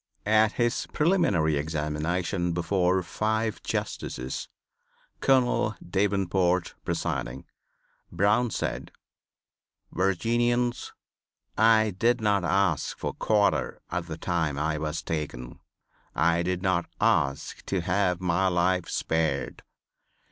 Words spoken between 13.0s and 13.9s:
quarter